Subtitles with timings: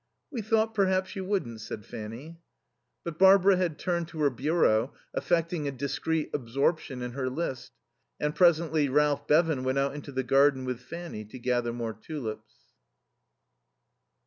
[0.31, 2.39] "We thought perhaps you wouldn't," said Fanny.
[3.03, 7.73] But Barbara had turned to her bureau, affecting a discreet absorption in her list.
[8.19, 12.55] And presently Ralph Bevan went out into the garden with Fanny to gather more tulips.